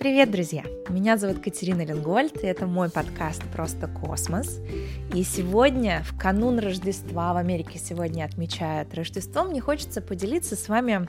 Привет, 0.00 0.30
друзья! 0.30 0.64
Меня 0.88 1.18
зовут 1.18 1.40
Катерина 1.40 1.84
Ленгольд, 1.84 2.42
и 2.42 2.46
это 2.46 2.66
мой 2.66 2.88
подкаст 2.88 3.42
«Просто 3.52 3.86
космос». 3.86 4.58
И 5.14 5.22
сегодня, 5.22 6.02
в 6.04 6.18
канун 6.18 6.58
Рождества, 6.58 7.34
в 7.34 7.36
Америке 7.36 7.78
сегодня 7.78 8.24
отмечают 8.24 8.94
Рождество, 8.94 9.44
мне 9.44 9.60
хочется 9.60 10.00
поделиться 10.00 10.56
с 10.56 10.70
вами 10.70 11.06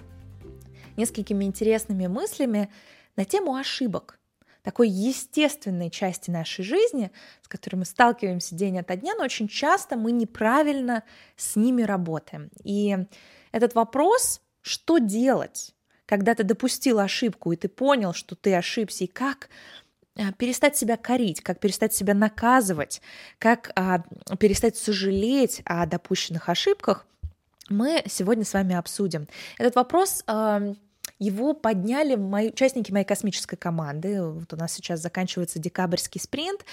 несколькими 0.97 1.45
интересными 1.45 2.07
мыслями 2.07 2.69
на 3.15 3.23
тему 3.23 3.55
ошибок, 3.55 4.19
такой 4.61 4.89
естественной 4.89 5.89
части 5.89 6.29
нашей 6.29 6.65
жизни, 6.65 7.11
с 7.43 7.47
которой 7.47 7.77
мы 7.77 7.85
сталкиваемся 7.85 8.55
день 8.55 8.77
ото 8.77 8.97
дня, 8.97 9.13
но 9.17 9.23
очень 9.23 9.47
часто 9.47 9.95
мы 9.95 10.11
неправильно 10.11 11.03
с 11.37 11.55
ними 11.55 11.83
работаем. 11.83 12.49
И 12.61 12.97
этот 13.53 13.73
вопрос, 13.73 14.41
что 14.61 14.97
делать, 14.97 15.73
когда 16.11 16.35
ты 16.35 16.43
допустил 16.43 16.99
ошибку, 16.99 17.53
и 17.53 17.55
ты 17.55 17.69
понял, 17.69 18.11
что 18.11 18.35
ты 18.35 18.53
ошибся, 18.53 19.05
и 19.05 19.07
как 19.07 19.47
а, 20.17 20.33
перестать 20.33 20.75
себя 20.75 20.97
корить, 20.97 21.39
как 21.39 21.61
перестать 21.61 21.93
себя 21.93 22.13
наказывать, 22.13 23.01
как 23.39 23.71
а, 23.77 24.03
перестать 24.37 24.75
сожалеть 24.75 25.61
о 25.63 25.85
допущенных 25.85 26.49
ошибках, 26.49 27.07
мы 27.69 28.03
сегодня 28.09 28.43
с 28.43 28.51
вами 28.53 28.75
обсудим. 28.75 29.29
Этот 29.57 29.75
вопрос 29.75 30.25
а, 30.27 30.73
его 31.17 31.53
подняли 31.53 32.15
мои, 32.15 32.49
участники 32.49 32.91
моей 32.91 33.05
космической 33.05 33.55
команды. 33.55 34.21
Вот 34.21 34.51
у 34.51 34.57
нас 34.57 34.73
сейчас 34.73 34.99
заканчивается 34.99 35.59
декабрьский 35.59 36.19
спринт, 36.19 36.65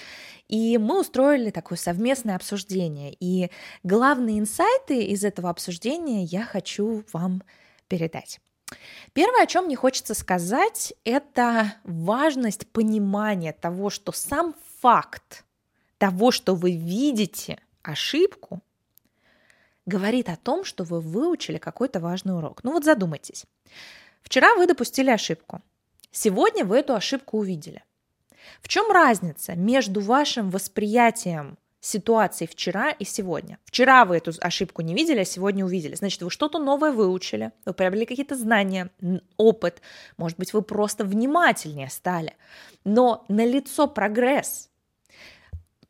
и 0.49 0.79
мы 0.79 0.99
устроили 1.03 1.51
такое 1.51 1.79
совместное 1.79 2.35
обсуждение. 2.35 3.17
И 3.21 3.53
главные 3.85 4.41
инсайты 4.41 5.05
из 5.05 5.23
этого 5.23 5.49
обсуждения 5.49 6.25
я 6.25 6.43
хочу 6.43 7.05
вам 7.13 7.45
передать. 7.87 8.41
Первое, 9.13 9.45
о 9.45 9.47
чем 9.47 9.65
мне 9.65 9.77
хочется 9.77 10.15
сказать, 10.15 10.95
это 11.05 11.75
важность 11.85 12.67
понимания 12.69 13.53
того, 13.53 13.91
что 13.91 14.13
сам 14.13 14.55
факт 14.81 15.45
того, 15.99 16.31
что 16.31 16.55
вы 16.55 16.73
видите 16.73 17.59
ошибку, 17.83 18.61
говорит 19.87 20.29
о 20.29 20.37
том, 20.37 20.65
что 20.65 20.85
вы 20.85 21.01
выучили 21.01 21.59
какой-то 21.59 21.99
важный 21.99 22.37
урок. 22.37 22.63
Ну 22.63 22.73
вот 22.73 22.85
задумайтесь. 22.85 23.47
Вчера 24.23 24.55
вы 24.55 24.67
допустили 24.67 25.11
ошибку. 25.11 25.63
Сегодня 26.11 26.65
вы 26.65 26.79
эту 26.79 26.95
ошибку 26.95 27.39
увидели. 27.39 27.83
В 28.61 28.69
чем 28.69 28.91
разница 28.91 29.55
между 29.57 30.01
вашим 30.01 30.51
восприятием 30.51 31.59
ситуации 31.81 32.47
вчера 32.47 32.91
и 32.91 33.05
сегодня. 33.05 33.59
Вчера 33.65 34.05
вы 34.05 34.17
эту 34.17 34.33
ошибку 34.41 34.83
не 34.83 34.95
видели, 34.95 35.21
а 35.21 35.25
сегодня 35.25 35.65
увидели. 35.65 35.95
Значит, 35.95 36.23
вы 36.23 36.31
что-то 36.31 36.59
новое 36.59 36.93
выучили, 36.93 37.53
вы 37.65 37.73
приобрели 37.73 38.07
какие-то 38.07 38.37
знания, 38.37 38.91
опыт. 39.37 39.81
Может 40.17 40.39
быть, 40.39 40.53
вы 40.53 40.63
просто 40.63 41.05
внимательнее 41.05 41.89
стали. 41.89 42.35
Но 42.85 43.25
на 43.29 43.45
лицо 43.47 43.87
прогресс. 43.87 44.71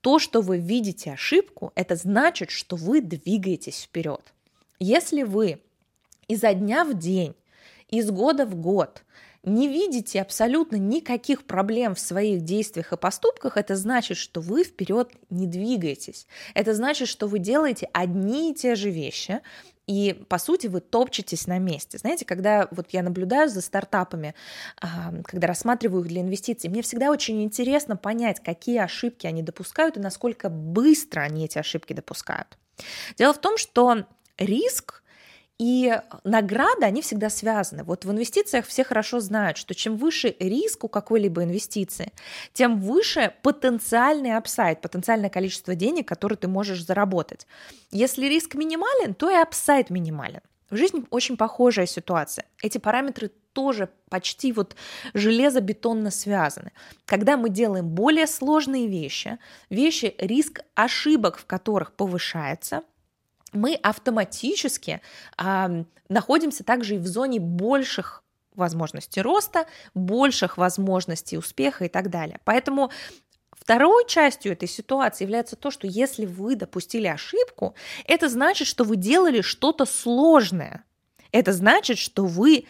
То, 0.00 0.18
что 0.18 0.40
вы 0.42 0.58
видите 0.58 1.12
ошибку, 1.12 1.72
это 1.74 1.96
значит, 1.96 2.50
что 2.50 2.76
вы 2.76 3.00
двигаетесь 3.00 3.82
вперед. 3.82 4.32
Если 4.78 5.22
вы 5.22 5.60
изо 6.28 6.54
дня 6.54 6.84
в 6.84 6.96
день, 6.96 7.34
из 7.88 8.10
года 8.10 8.46
в 8.46 8.54
год 8.54 9.02
не 9.48 9.68
видите 9.68 10.20
абсолютно 10.20 10.76
никаких 10.76 11.44
проблем 11.44 11.94
в 11.94 12.00
своих 12.00 12.42
действиях 12.42 12.92
и 12.92 12.96
поступках, 12.96 13.56
это 13.56 13.76
значит, 13.76 14.16
что 14.16 14.40
вы 14.40 14.64
вперед 14.64 15.10
не 15.30 15.46
двигаетесь. 15.46 16.26
Это 16.54 16.74
значит, 16.74 17.08
что 17.08 17.26
вы 17.26 17.38
делаете 17.38 17.88
одни 17.92 18.52
и 18.52 18.54
те 18.54 18.74
же 18.74 18.90
вещи, 18.90 19.40
и, 19.86 20.22
по 20.28 20.36
сути, 20.36 20.66
вы 20.66 20.80
топчетесь 20.80 21.46
на 21.46 21.58
месте. 21.58 21.96
Знаете, 21.96 22.26
когда 22.26 22.68
вот 22.70 22.88
я 22.90 23.02
наблюдаю 23.02 23.48
за 23.48 23.62
стартапами, 23.62 24.34
когда 25.24 25.48
рассматриваю 25.48 26.02
их 26.02 26.08
для 26.08 26.20
инвестиций, 26.20 26.68
мне 26.68 26.82
всегда 26.82 27.10
очень 27.10 27.42
интересно 27.42 27.96
понять, 27.96 28.40
какие 28.40 28.78
ошибки 28.80 29.26
они 29.26 29.42
допускают 29.42 29.96
и 29.96 30.00
насколько 30.00 30.50
быстро 30.50 31.22
они 31.22 31.46
эти 31.46 31.56
ошибки 31.56 31.94
допускают. 31.94 32.58
Дело 33.16 33.32
в 33.32 33.40
том, 33.40 33.56
что 33.56 34.04
риск 34.36 35.02
и 35.58 36.00
награды, 36.22 36.86
они 36.86 37.02
всегда 37.02 37.30
связаны. 37.30 37.82
Вот 37.82 38.04
в 38.04 38.10
инвестициях 38.12 38.66
все 38.66 38.84
хорошо 38.84 39.18
знают, 39.18 39.56
что 39.56 39.74
чем 39.74 39.96
выше 39.96 40.34
риск 40.38 40.84
у 40.84 40.88
какой-либо 40.88 41.42
инвестиции, 41.42 42.12
тем 42.52 42.80
выше 42.80 43.34
потенциальный 43.42 44.36
апсайд, 44.36 44.80
потенциальное 44.80 45.30
количество 45.30 45.74
денег, 45.74 46.06
которые 46.06 46.38
ты 46.38 46.46
можешь 46.46 46.84
заработать. 46.84 47.46
Если 47.90 48.26
риск 48.26 48.54
минимален, 48.54 49.14
то 49.14 49.30
и 49.30 49.34
апсайд 49.34 49.90
минимален. 49.90 50.40
В 50.70 50.76
жизни 50.76 51.04
очень 51.10 51.36
похожая 51.36 51.86
ситуация. 51.86 52.44
Эти 52.62 52.78
параметры 52.78 53.32
тоже 53.52 53.88
почти 54.10 54.52
вот 54.52 54.76
железобетонно 55.14 56.12
связаны. 56.12 56.70
Когда 57.04 57.36
мы 57.36 57.48
делаем 57.48 57.88
более 57.88 58.28
сложные 58.28 58.86
вещи, 58.86 59.38
вещи, 59.70 60.14
риск 60.18 60.60
ошибок 60.76 61.38
в 61.38 61.46
которых 61.46 61.92
повышается– 61.92 62.82
мы 63.52 63.74
автоматически 63.74 65.00
э, 65.36 65.84
находимся 66.08 66.64
также 66.64 66.96
и 66.96 66.98
в 66.98 67.06
зоне 67.06 67.40
больших 67.40 68.22
возможностей 68.54 69.22
роста, 69.22 69.66
больших 69.94 70.58
возможностей 70.58 71.38
успеха 71.38 71.84
и 71.84 71.88
так 71.88 72.10
далее. 72.10 72.40
Поэтому 72.44 72.90
Второй 73.68 74.06
частью 74.06 74.52
этой 74.52 74.68
ситуации 74.68 75.24
является 75.24 75.56
то, 75.56 75.70
что 75.70 75.86
если 75.86 76.24
вы 76.24 76.54
допустили 76.54 77.06
ошибку, 77.06 77.74
это 78.06 78.28
значит, 78.28 78.66
что 78.66 78.84
вы 78.84 78.96
делали 78.96 79.42
что-то 79.42 79.84
сложное. 79.84 80.84
Это 81.32 81.52
значит, 81.52 81.98
что 81.98 82.24
вы 82.24 82.66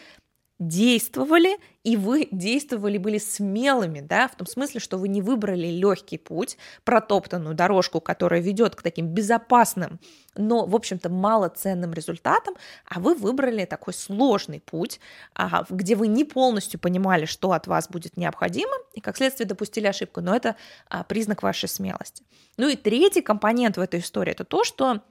действовали, 0.59 1.57
и 1.83 1.95
вы 1.95 2.27
действовали, 2.31 2.97
были 2.97 3.17
смелыми, 3.17 4.01
да, 4.01 4.27
в 4.27 4.35
том 4.35 4.45
смысле, 4.45 4.81
что 4.81 4.97
вы 4.97 5.07
не 5.07 5.21
выбрали 5.21 5.67
легкий 5.67 6.17
путь, 6.17 6.57
протоптанную 6.83 7.55
дорожку, 7.55 8.01
которая 8.01 8.41
ведет 8.41 8.75
к 8.75 8.81
таким 8.81 9.07
безопасным, 9.07 9.99
но, 10.35 10.65
в 10.65 10.75
общем-то, 10.75 11.09
малоценным 11.09 11.93
результатам, 11.93 12.55
а 12.85 12.99
вы 12.99 13.15
выбрали 13.15 13.63
такой 13.63 13.93
сложный 13.93 14.59
путь, 14.59 14.99
а, 15.33 15.65
где 15.69 15.95
вы 15.95 16.07
не 16.07 16.25
полностью 16.25 16.79
понимали, 16.79 17.25
что 17.25 17.53
от 17.53 17.67
вас 17.67 17.87
будет 17.87 18.17
необходимо, 18.17 18.73
и, 18.93 18.99
как 18.99 19.15
следствие, 19.15 19.47
допустили 19.47 19.87
ошибку, 19.87 20.19
но 20.19 20.35
это 20.35 20.57
а, 20.89 21.05
признак 21.05 21.41
вашей 21.41 21.69
смелости. 21.69 22.23
Ну 22.57 22.67
и 22.67 22.75
третий 22.75 23.21
компонент 23.21 23.77
в 23.77 23.81
этой 23.81 24.01
истории– 24.01 24.31
это 24.33 24.43
то, 24.43 24.65
что 24.65 25.01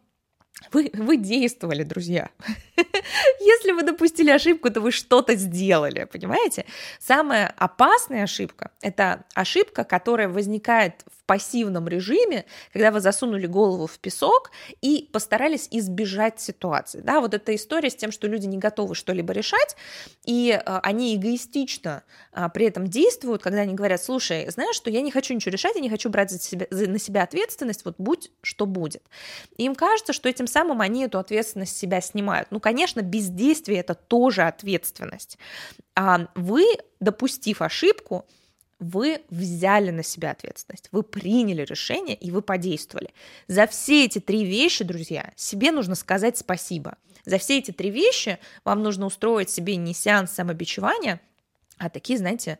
вы, 0.73 0.91
вы 0.93 1.17
действовали, 1.17 1.83
друзья. 1.83 2.31
Если 3.41 3.73
вы 3.73 3.83
допустили 3.83 4.31
ошибку, 4.31 4.71
то 4.71 4.81
вы 4.81 4.93
что-то 4.93 5.35
сделали, 5.37 6.05
понимаете? 6.05 6.65
Самая 6.99 7.55
опасная 7.57 8.25
ошибка– 8.25 8.71
это 8.81 9.25
ошибка, 9.35 9.85
которая 9.85 10.29
возникает 10.29 11.05
пассивном 11.29 11.87
режиме, 11.89 12.47
когда 12.73 12.91
вы 12.91 13.01
засунули 13.01 13.47
голову 13.47 13.87
в 13.87 13.99
песок 13.99 14.51
и 14.81 15.11
постарались 15.13 15.69
избежать 15.71 16.41
ситуации. 16.41 17.01
Да, 17.01 17.21
вот 17.21 17.35
эта 17.35 17.55
история 17.55 17.91
с 17.91 17.95
тем, 17.95 18.11
что 18.11 18.27
люди 18.27 18.47
не 18.47 18.57
готовы 18.57 18.95
что-либо 18.95 19.35
решать, 19.35 19.77
и 20.25 20.51
э, 20.51 20.79
они 20.83 21.15
эгоистично 21.15 22.03
э, 22.33 22.49
при 22.55 22.65
этом 22.65 22.87
действуют, 22.87 23.43
когда 23.43 23.61
они 23.61 23.75
говорят, 23.75 24.03
слушай, 24.03 24.49
знаешь, 24.49 24.75
что 24.75 24.89
я 24.89 25.03
не 25.03 25.11
хочу 25.11 25.35
ничего 25.35 25.53
решать, 25.53 25.75
я 25.75 25.83
не 25.83 25.91
хочу 25.91 26.09
брать 26.09 26.31
за 26.31 26.41
себя, 26.41 26.67
на 26.71 26.99
себя 26.99 27.25
ответственность, 27.25 27.85
вот 27.85 27.97
будь 27.99 28.31
что 28.41 28.65
будет. 28.65 29.03
И 29.59 29.65
им 29.65 29.75
кажется, 29.75 30.15
что 30.15 30.31
этим 30.31 30.47
самым 30.47 30.81
они 30.81 31.05
эту 31.05 31.19
ответственность 31.19 31.77
с 31.77 31.79
себя 31.79 32.01
снимают. 32.01 32.49
Ну, 32.51 32.59
конечно, 32.59 33.03
бездействие– 33.03 33.81
это 33.81 33.95
тоже 33.95 34.45
ответственность. 34.45 35.37
А 35.95 36.29
вы, 36.35 36.65
допустив 37.01 37.61
ошибку, 37.61 38.25
вы 38.79 39.23
взяли 39.31 39.91
на 39.91 40.03
себя 40.03 40.31
ответственность, 40.31 40.89
вы 40.93 41.03
приняли 41.03 41.63
решение 41.63 42.15
и 42.15 42.31
вы 42.31 42.43
подействовали. 42.43 43.13
За 43.49 43.67
все 43.67 44.05
эти 44.05 44.21
три 44.21 44.45
вещи, 44.45 44.85
друзья, 44.85 45.33
себе 45.37 45.73
нужно 45.73 45.95
сказать 45.95 46.39
спасибо. 46.39 46.97
За 47.25 47.39
все 47.39 47.59
эти 47.59 47.73
три 47.73 47.91
вещи 47.91 48.39
вам 48.65 48.83
нужно 48.83 49.07
устроить 49.07 49.51
себе 49.51 49.77
не 49.77 49.95
сеанс 49.95 50.33
самобичевания, 50.33 51.21
а 51.77 51.91
такие, 51.91 52.19
знаете, 52.19 52.59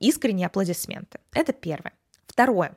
искренние 0.00 0.46
аплодисменты. 0.46 1.20
Это 1.32 1.52
первое. 1.52 1.92
Второе. 2.26 2.76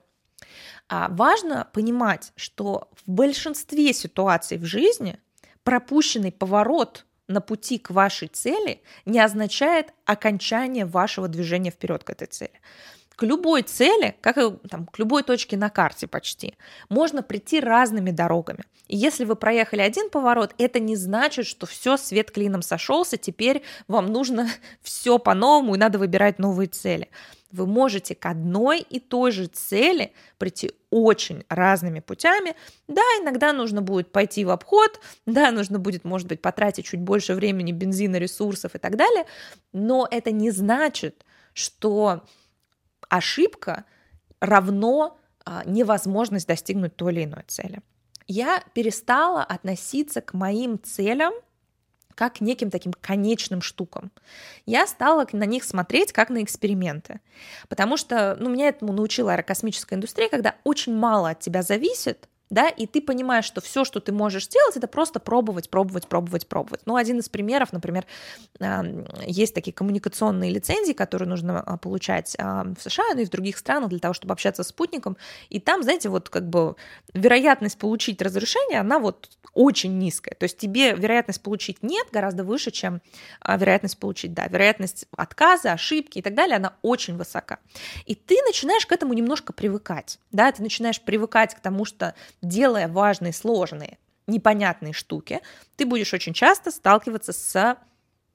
А, 0.89 1.09
важно 1.09 1.67
понимать, 1.73 2.31
что 2.35 2.89
в 3.05 3.09
большинстве 3.09 3.93
ситуаций 3.93 4.57
в 4.57 4.65
жизни 4.65 5.19
пропущенный 5.63 6.31
поворот 6.31 7.05
на 7.33 7.41
пути 7.41 7.77
к 7.77 7.89
вашей 7.89 8.27
цели 8.29 8.81
не 9.05 9.19
означает 9.19 9.93
окончание 10.05 10.85
вашего 10.85 11.27
движения 11.27 11.71
вперед 11.71 12.03
к 12.03 12.09
этой 12.09 12.27
цели. 12.27 12.61
К 13.15 13.23
любой 13.23 13.61
цели, 13.61 14.15
как 14.21 14.37
и 14.37 14.51
там, 14.69 14.87
к 14.87 14.97
любой 14.97 15.23
точке 15.23 15.55
на 15.55 15.69
карте 15.69 16.07
почти, 16.07 16.55
можно 16.89 17.21
прийти 17.21 17.59
разными 17.59 18.11
дорогами. 18.11 18.63
И 18.87 18.97
если 18.97 19.23
вы 19.23 19.35
проехали 19.35 19.81
один 19.81 20.09
поворот, 20.09 20.55
это 20.57 20.79
не 20.79 20.95
значит, 20.95 21.45
что 21.45 21.65
все, 21.65 21.97
свет 21.97 22.31
клином 22.31 22.61
сошелся, 22.61 23.17
теперь 23.17 23.61
вам 23.87 24.07
нужно 24.07 24.49
все 24.81 25.19
по-новому 25.19 25.75
и 25.75 25.77
надо 25.77 25.99
выбирать 25.99 26.39
новые 26.39 26.67
цели 26.67 27.09
вы 27.53 27.67
можете 27.67 28.15
к 28.15 28.25
одной 28.25 28.79
и 28.79 28.99
той 28.99 29.31
же 29.31 29.45
цели 29.45 30.13
прийти 30.37 30.71
очень 30.89 31.45
разными 31.49 31.99
путями. 31.99 32.55
Да, 32.87 33.01
иногда 33.21 33.53
нужно 33.53 33.81
будет 33.81 34.11
пойти 34.11 34.43
в 34.43 34.49
обход, 34.49 34.99
да, 35.25 35.51
нужно 35.51 35.79
будет, 35.79 36.03
может 36.03 36.27
быть, 36.27 36.41
потратить 36.41 36.85
чуть 36.85 36.99
больше 36.99 37.35
времени, 37.35 37.71
бензина, 37.71 38.17
ресурсов 38.17 38.75
и 38.75 38.79
так 38.79 38.97
далее, 38.97 39.25
но 39.71 40.07
это 40.09 40.31
не 40.31 40.51
значит, 40.51 41.23
что 41.53 42.23
ошибка 43.07 43.85
равно 44.39 45.19
а, 45.45 45.63
невозможность 45.65 46.47
достигнуть 46.47 46.95
той 46.95 47.13
или 47.13 47.23
иной 47.25 47.43
цели. 47.47 47.81
Я 48.27 48.63
перестала 48.73 49.43
относиться 49.43 50.21
к 50.21 50.33
моим 50.33 50.81
целям 50.81 51.33
как 52.15 52.41
неким 52.41 52.69
таким 52.69 52.93
конечным 52.93 53.61
штукам. 53.61 54.11
Я 54.65 54.87
стала 54.87 55.27
на 55.31 55.45
них 55.45 55.63
смотреть 55.63 56.11
как 56.11 56.29
на 56.29 56.43
эксперименты. 56.43 57.19
Потому 57.69 57.97
что 57.97 58.35
ну, 58.39 58.49
меня 58.49 58.67
этому 58.67 58.93
научила 58.93 59.33
аэрокосмическая 59.33 59.97
индустрия, 59.97 60.29
когда 60.29 60.55
очень 60.63 60.95
мало 60.95 61.31
от 61.31 61.39
тебя 61.39 61.61
зависит, 61.61 62.27
да, 62.53 62.69
и 62.69 62.85
ты 62.85 63.01
понимаешь, 63.01 63.45
что 63.45 63.61
все, 63.61 63.83
что 63.83 63.99
ты 63.99 64.11
можешь 64.11 64.45
сделать, 64.45 64.77
это 64.77 64.87
просто 64.87 65.19
пробовать, 65.19 65.69
пробовать, 65.69 66.07
пробовать, 66.07 66.47
пробовать. 66.47 66.81
Ну, 66.85 66.95
один 66.95 67.19
из 67.19 67.29
примеров, 67.29 67.73
например, 67.73 68.05
есть 69.25 69.53
такие 69.53 69.73
коммуникационные 69.73 70.51
лицензии, 70.51 70.93
которые 70.93 71.27
нужно 71.27 71.61
а, 71.61 71.77
получать 71.77 72.35
в 72.37 72.75
США, 72.79 73.03
ну 73.15 73.21
и 73.21 73.25
в 73.25 73.29
других 73.29 73.57
странах 73.57 73.89
для 73.89 73.99
того, 73.99 74.13
чтобы 74.13 74.33
общаться 74.33 74.63
с 74.63 74.67
спутником, 74.67 75.17
и 75.49 75.59
там, 75.59 75.83
знаете, 75.83 76.09
вот 76.09 76.29
как 76.29 76.47
бы 76.49 76.75
вероятность 77.13 77.77
получить 77.77 78.21
разрешение, 78.21 78.79
она 78.79 78.99
вот 78.99 79.29
очень 79.53 79.97
низкая. 79.99 80.35
То 80.35 80.43
есть 80.43 80.57
тебе 80.57 80.93
вероятность 80.93 81.41
получить 81.41 81.83
нет 81.83 82.07
гораздо 82.11 82.43
выше, 82.43 82.71
чем 82.71 83.01
а, 83.39 83.57
вероятность 83.57 83.97
получить 83.97 84.33
да. 84.33 84.47
Вероятность 84.47 85.05
отказа, 85.15 85.73
ошибки 85.73 86.19
и 86.19 86.21
так 86.21 86.33
далее, 86.33 86.57
она 86.57 86.73
очень 86.81 87.15
высока. 87.15 87.59
И 88.05 88.15
ты 88.15 88.35
начинаешь 88.45 88.85
к 88.85 88.91
этому 88.91 89.13
немножко 89.13 89.53
привыкать. 89.53 90.19
Да? 90.31 90.51
Ты 90.51 90.63
начинаешь 90.63 90.99
привыкать 90.99 91.55
к 91.55 91.59
тому, 91.59 91.85
что 91.85 92.15
делая 92.43 92.87
важные, 92.87 93.33
сложные, 93.33 93.97
непонятные 94.27 94.93
штуки, 94.93 95.41
ты 95.75 95.85
будешь 95.85 96.13
очень 96.13 96.33
часто 96.33 96.69
сталкиваться 96.69 97.33
с 97.33 97.77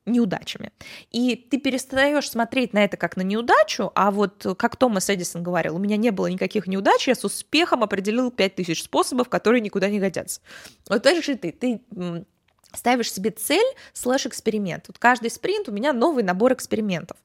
неудачами. 0.08 0.72
И 1.10 1.36
ты 1.36 1.58
перестаешь 1.58 2.28
смотреть 2.28 2.72
на 2.72 2.82
это 2.82 2.96
как 2.96 3.16
на 3.16 3.22
неудачу, 3.22 3.92
а 3.94 4.10
вот 4.10 4.46
как 4.58 4.76
Томас 4.76 5.10
Эдисон 5.10 5.42
говорил, 5.42 5.76
у 5.76 5.78
меня 5.78 5.96
не 5.96 6.10
было 6.10 6.26
никаких 6.26 6.66
неудач, 6.66 7.06
я 7.06 7.14
с 7.14 7.24
успехом 7.24 7.84
определил 7.84 8.30
5000 8.30 8.82
способов, 8.82 9.28
которые 9.28 9.60
никуда 9.60 9.88
не 9.88 10.00
годятся. 10.00 10.40
Вот 10.88 11.02
так 11.02 11.22
же 11.22 11.36
ты, 11.36 11.52
ты 11.52 11.82
ставишь 12.74 13.12
себе 13.12 13.30
цель 13.30 13.66
слэш-эксперимент. 13.92 14.84
Вот 14.88 14.98
каждый 14.98 15.30
спринт 15.30 15.68
у 15.68 15.72
меня 15.72 15.92
новый 15.92 16.22
набор 16.22 16.52
экспериментов. 16.52 17.16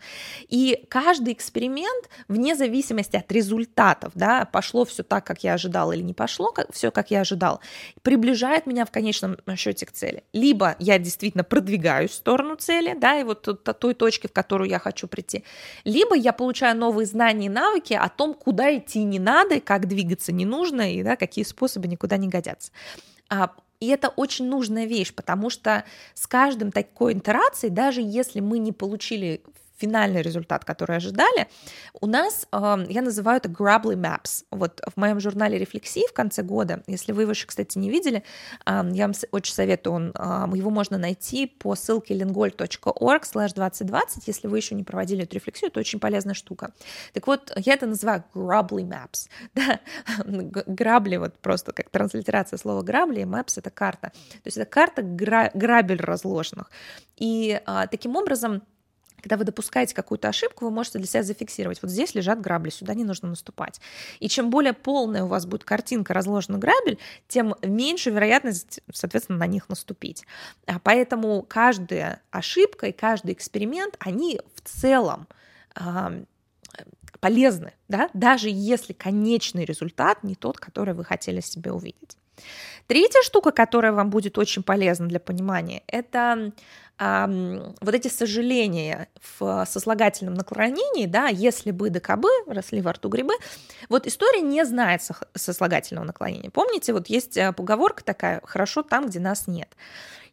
И 0.47 0.85
каждый 0.89 1.33
эксперимент, 1.33 2.09
вне 2.27 2.55
зависимости 2.55 3.17
от 3.17 3.31
результатов, 3.31 4.13
да, 4.15 4.45
пошло 4.45 4.85
все 4.85 5.03
так, 5.03 5.25
как 5.25 5.43
я 5.43 5.53
ожидал 5.53 5.91
или 5.91 6.01
не 6.01 6.13
пошло 6.13 6.51
как, 6.51 6.71
все, 6.71 6.91
как 6.91 7.11
я 7.11 7.21
ожидал, 7.21 7.59
приближает 8.03 8.65
меня 8.65 8.85
в 8.85 8.91
конечном 8.91 9.37
счете 9.57 9.85
к 9.85 9.91
цели. 9.91 10.23
Либо 10.31 10.75
я 10.79 10.97
действительно 10.97 11.43
продвигаюсь 11.43 12.11
в 12.11 12.15
сторону 12.15 12.55
цели, 12.55 12.95
да, 12.97 13.19
и 13.19 13.23
вот 13.23 13.47
той 13.79 13.93
точки, 13.93 14.27
в 14.27 14.31
которую 14.31 14.69
я 14.69 14.79
хочу 14.79 15.07
прийти, 15.07 15.43
либо 15.83 16.15
я 16.15 16.31
получаю 16.31 16.77
новые 16.77 17.05
знания 17.05 17.47
и 17.47 17.49
навыки 17.49 17.93
о 17.93 18.07
том, 18.07 18.33
куда 18.33 18.75
идти 18.75 19.03
не 19.03 19.19
надо, 19.19 19.59
как 19.59 19.87
двигаться 19.87 20.31
не 20.31 20.45
нужно, 20.45 20.93
и 20.93 21.03
да, 21.03 21.17
какие 21.17 21.43
способы 21.43 21.87
никуда 21.87 22.15
не 22.17 22.29
годятся. 22.29 22.71
И 23.83 23.87
это 23.87 24.07
очень 24.07 24.45
нужная 24.45 24.85
вещь, 24.85 25.13
потому 25.13 25.49
что 25.49 25.83
с 26.13 26.25
каждым 26.25 26.71
такой 26.71 27.11
интерацией, 27.11 27.69
даже 27.69 27.99
если 27.99 28.39
мы 28.39 28.57
не 28.59 28.71
получили 28.71 29.41
финальный 29.83 30.21
результат, 30.21 30.63
который 30.63 30.95
ожидали, 30.95 31.47
у 31.99 32.07
нас, 32.07 32.47
я 32.51 33.01
называю 33.01 33.37
это 33.37 33.49
Grably 33.49 33.95
Maps. 33.95 34.45
Вот 34.49 34.81
в 34.95 34.97
моем 34.97 35.19
журнале 35.19 35.57
«Рефлексии» 35.57 36.07
в 36.09 36.13
конце 36.13 36.41
года, 36.41 36.83
если 36.87 37.11
вы 37.11 37.23
его 37.23 37.31
еще, 37.31 37.47
кстати, 37.47 37.77
не 37.77 37.89
видели, 37.89 38.23
я 38.65 39.07
вам 39.07 39.13
очень 39.31 39.53
советую, 39.53 39.93
он, 39.95 40.53
его 40.55 40.69
можно 40.69 40.97
найти 40.97 41.47
по 41.47 41.75
ссылке 41.75 42.13
lingold.org 42.13 43.23
slash 43.23 43.53
2020, 43.55 44.27
если 44.27 44.47
вы 44.47 44.57
еще 44.57 44.75
не 44.75 44.83
проводили 44.83 45.23
эту 45.23 45.35
рефлексию, 45.35 45.69
это 45.69 45.81
очень 45.81 45.99
полезная 45.99 46.33
штука. 46.33 46.71
Так 47.11 47.27
вот, 47.27 47.51
я 47.57 47.73
это 47.73 47.85
называю 47.85 48.23
Grably 48.33 48.87
Maps. 48.87 49.27
Да? 49.55 49.79
Грабли, 50.25 51.17
вот 51.17 51.37
просто 51.39 51.73
как 51.73 51.89
транслитерация 51.89 52.57
слова 52.57 52.81
грабли, 52.81 53.23
maps— 53.23 53.53
это 53.57 53.69
карта. 53.69 54.09
То 54.09 54.45
есть 54.45 54.57
это 54.57 54.65
карта 54.65 55.01
гра- 55.01 55.51
грабель 55.53 56.01
разложенных. 56.01 56.71
И 57.17 57.61
а, 57.65 57.87
таким 57.87 58.15
образом 58.15 58.63
когда 59.23 59.37
вы 59.37 59.45
допускаете 59.45 59.95
какую-то 59.95 60.27
ошибку, 60.27 60.65
вы 60.65 60.71
можете 60.71 60.99
для 60.99 61.07
себя 61.07 61.23
зафиксировать. 61.23 61.81
Вот 61.81 61.89
здесь 61.89 62.13
лежат 62.13 62.41
грабли, 62.41 62.69
сюда 62.69 62.93
не 62.93 63.05
нужно 63.05 63.29
наступать. 63.29 63.79
И 64.19 64.27
чем 64.27 64.49
более 64.49 64.73
полная 64.73 65.23
у 65.23 65.27
вас 65.27 65.45
будет 65.45 65.63
картинка 65.63 66.13
разложена 66.13 66.57
грабель, 66.57 66.99
тем 67.29 67.55
меньше 67.61 68.09
вероятность, 68.09 68.81
соответственно, 68.91 69.39
на 69.39 69.47
них 69.47 69.69
наступить. 69.69 70.25
А 70.65 70.77
поэтому 70.79 71.41
каждая 71.41 72.21
ошибка 72.31 72.87
и 72.87 72.91
каждый 72.91 73.31
эксперимент, 73.33 73.95
они 73.99 74.41
в 74.55 74.61
целом 74.61 75.27
полезны, 77.21 77.71
да? 77.87 78.09
даже 78.13 78.49
если 78.49 78.91
конечный 78.91 79.63
результат 79.63 80.25
не 80.25 80.35
тот, 80.35 80.59
который 80.59 80.93
вы 80.93 81.05
хотели 81.05 81.39
себе 81.39 81.71
увидеть. 81.71 82.17
Третья 82.87 83.21
штука, 83.23 83.51
которая 83.51 83.91
вам 83.93 84.09
будет 84.09 84.37
очень 84.37 84.61
полезна 84.61 85.07
для 85.07 85.19
понимания, 85.19 85.83
это 85.87 86.51
вот 86.99 87.95
эти 87.95 88.07
сожаления 88.07 89.09
в 89.39 89.65
сослагательном 89.67 90.35
наклонении, 90.35 91.07
да, 91.07 91.27
если 91.27 91.71
бы 91.71 91.89
да 91.89 91.99
кабы, 91.99 92.29
росли 92.45 92.81
во 92.81 92.93
рту 92.93 93.09
грибы, 93.09 93.33
вот 93.89 94.05
история 94.05 94.41
не 94.41 94.63
знает 94.63 95.01
сослагательного 95.33 96.05
наклонения. 96.05 96.51
Помните, 96.51 96.93
вот 96.93 97.07
есть 97.07 97.35
э, 97.35 97.51
поговорка 97.51 98.03
такая 98.03 98.41
«хорошо 98.45 98.83
там, 98.83 99.07
где 99.07 99.19
нас 99.19 99.47
нет». 99.47 99.75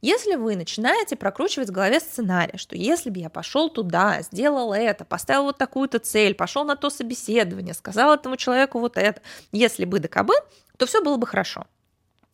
Если 0.03 0.37
вы 0.37 0.55
начинаете 0.55 1.17
прокручивать 1.17 1.71
в 1.71 1.73
голове 1.73 1.99
сценарий, 1.99 2.59
что 2.59 2.77
если 2.77 3.11
бы 3.11 3.19
я 3.19 3.31
пошел 3.31 3.69
туда, 3.71 4.21
сделал 4.23 4.73
это, 4.73 5.05
поставил 5.05 5.45
вот 5.45 5.59
такую-то 5.59 5.99
цель, 5.99 6.35
пошел 6.35 6.65
на 6.65 6.77
то 6.77 6.91
собеседование, 6.91 7.75
сказал 7.75 8.15
этому 8.15 8.37
человеку 8.37 8.79
вот 8.79 8.97
это, 8.97 9.23
если 9.51 9.87
бы 9.87 9.99
да 9.99 10.09
кабы, 10.09 10.35
то 10.77 10.87
все 10.87 11.03
было 11.03 11.17
бы 11.17 11.27
хорошо. 11.27 11.67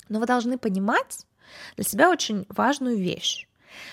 Но 0.09 0.21
вы 0.21 0.27
должны 0.27 0.59
понимать 0.59 1.27
для 1.77 1.85
себя 1.85 2.11
очень 2.11 2.47
важную 2.49 2.97
вещь 2.97 3.47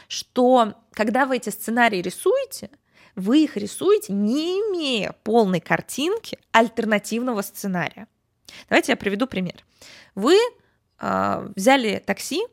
что 0.08 0.74
когда 0.92 1.26
вы 1.26 1.38
эти 1.38 1.50
сценарии 1.50 2.02
рисуете, 2.02 2.70
вы 3.16 3.44
их 3.44 3.58
рисуете, 3.58 4.14
не 4.14 4.60
имея 4.60 5.16
полной 5.24 5.60
картинки 5.60 6.40
альтернативного 6.52 7.42
сценария. 7.42 8.08
Давайте 8.70 8.92
я 8.92 8.96
приведу 8.96 9.28
пример. 9.28 9.64
Вы 10.16 10.38
э, 11.00 11.52
взяли 11.56 12.02
такси, 12.06 12.44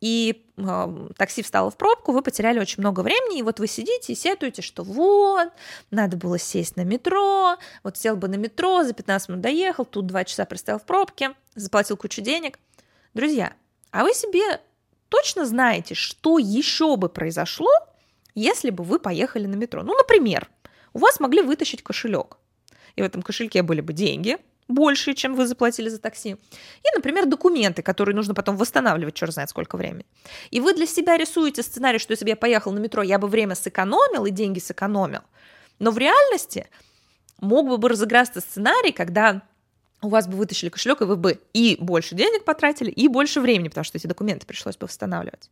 и 0.00 0.46
э, 0.56 1.08
такси 1.16 1.42
встало 1.42 1.70
в 1.70 1.76
пробку, 1.76 2.12
вы 2.12 2.22
потеряли 2.22 2.58
очень 2.58 2.80
много 2.80 3.00
времени, 3.00 3.40
и 3.40 3.42
вот 3.42 3.58
вы 3.60 3.66
сидите 3.66 4.12
и 4.12 4.16
сетуете, 4.16 4.62
что 4.62 4.82
вот, 4.82 5.48
надо 5.90 6.16
было 6.16 6.38
сесть 6.38 6.76
на 6.76 6.84
метро, 6.84 7.56
вот 7.82 7.96
сел 7.98 8.16
бы 8.16 8.28
на 8.28 8.36
метро, 8.36 8.82
за 8.82 8.94
15 8.94 9.28
минут 9.28 9.42
доехал, 9.42 9.84
тут 9.84 10.06
2 10.06 10.24
часа 10.24 10.46
простоял 10.46 10.78
в 10.78 10.84
пробке, 10.84 11.34
заплатил 11.54 11.96
кучу 11.96 12.22
денег. 12.22 12.58
Друзья, 13.14 13.52
а 13.90 14.04
вы 14.04 14.14
себе 14.14 14.60
точно 15.08 15.44
знаете, 15.44 15.94
что 15.94 16.38
еще 16.38 16.96
бы 16.96 17.08
произошло, 17.08 17.70
если 18.34 18.70
бы 18.70 18.84
вы 18.84 18.98
поехали 18.98 19.46
на 19.46 19.56
метро. 19.56 19.82
Ну, 19.82 19.96
например, 19.96 20.48
у 20.92 21.00
вас 21.00 21.18
могли 21.20 21.42
вытащить 21.42 21.82
кошелек, 21.82 22.36
и 22.94 23.02
в 23.02 23.04
этом 23.04 23.22
кошельке 23.22 23.62
были 23.62 23.80
бы 23.80 23.92
деньги, 23.92 24.38
больше, 24.68 25.14
чем 25.14 25.34
вы 25.34 25.46
заплатили 25.46 25.88
за 25.88 25.98
такси. 25.98 26.30
И, 26.30 26.96
например, 26.96 27.26
документы, 27.26 27.82
которые 27.82 28.14
нужно 28.14 28.34
потом 28.34 28.56
восстанавливать, 28.56 29.14
черт 29.14 29.32
знает 29.32 29.50
сколько 29.50 29.76
времени. 29.76 30.06
И 30.52 30.60
вы 30.60 30.74
для 30.74 30.86
себя 30.86 31.16
рисуете 31.16 31.64
сценарий, 31.64 31.98
что 31.98 32.12
если 32.12 32.24
бы 32.24 32.30
я 32.30 32.36
поехал 32.36 32.70
на 32.70 32.78
метро, 32.78 33.02
я 33.02 33.18
бы 33.18 33.26
время 33.26 33.56
сэкономил 33.56 34.26
и 34.26 34.30
деньги 34.30 34.60
сэкономил. 34.60 35.22
Но 35.80 35.90
в 35.90 35.98
реальности 35.98 36.68
мог 37.40 37.78
бы 37.80 37.88
разыграться 37.88 38.40
сценарий, 38.40 38.92
когда 38.92 39.42
у 40.02 40.08
вас 40.08 40.26
бы 40.26 40.36
вытащили 40.36 40.70
кошелек, 40.70 41.02
и 41.02 41.04
вы 41.04 41.16
бы 41.16 41.40
и 41.52 41.76
больше 41.78 42.14
денег 42.14 42.44
потратили, 42.44 42.90
и 42.90 43.08
больше 43.08 43.40
времени, 43.40 43.68
потому 43.68 43.84
что 43.84 43.98
эти 43.98 44.06
документы 44.06 44.46
пришлось 44.46 44.76
бы 44.76 44.86
восстанавливать. 44.86 45.50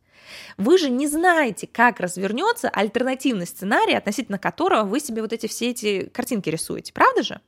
Вы 0.57 0.77
же 0.77 0.89
не 0.89 1.07
знаете, 1.07 1.67
как 1.67 1.99
развернется 1.99 2.69
альтернативный 2.69 3.45
сценарий, 3.45 3.95
относительно 3.95 4.39
которого 4.39 4.83
вы 4.83 4.99
себе 4.99 5.21
вот 5.21 5.33
эти 5.33 5.47
все 5.47 5.69
эти 5.69 6.05
картинки 6.05 6.49
рисуете, 6.49 6.93
правда 6.93 7.23
же? 7.23 7.41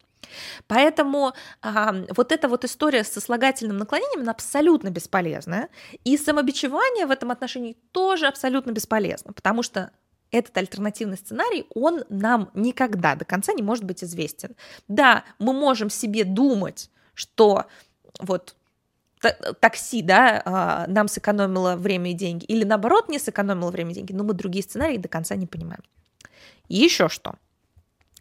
Поэтому 0.67 1.34
а, 1.62 1.93
вот 2.15 2.31
эта 2.31 2.48
вот 2.48 2.63
история 2.63 3.03
с 3.03 3.10
сослагательным 3.10 3.77
наклонением, 3.77 4.22
она 4.22 4.31
абсолютно 4.31 4.89
бесполезная. 4.89 5.70
И 6.03 6.17
самобичевание 6.17 7.05
в 7.05 7.12
этом 7.12 7.31
отношении 7.31 7.75
тоже 7.91 8.27
абсолютно 8.27 8.72
бесполезно, 8.72 9.34
потому 9.34 9.63
что 9.63 9.91
этот 10.32 10.58
альтернативный 10.58 11.18
сценарий, 11.18 11.66
он 11.76 12.04
нам 12.10 12.50
никогда 12.54 13.16
до 13.16 13.26
конца 13.26 13.54
не 13.54 13.62
может 13.62 13.84
быть 13.84 14.04
известен. 14.04 14.56
Да, 14.88 15.24
мы 15.40 15.54
можем 15.54 15.90
себе 15.90 16.24
думать, 16.24 16.90
что 17.14 17.66
вот 18.20 18.56
такси, 19.60 20.02
да, 20.02 20.42
а, 20.46 20.86
нам 20.88 21.08
сэкономило 21.08 21.76
время 21.76 22.12
и 22.12 22.14
деньги, 22.14 22.46
или 22.46 22.64
наоборот 22.64 23.10
не 23.10 23.20
сэкономило 23.20 23.70
время 23.70 23.92
и 23.92 23.96
деньги, 23.96 24.14
но 24.14 24.24
мы 24.24 24.34
другие 24.34 24.64
сценарии 24.64 24.98
до 24.98 25.08
конца 25.08 25.36
не 25.36 25.46
понимаем. 25.46 25.84
И 26.68 26.76
еще 26.76 27.10
что? 27.10 27.36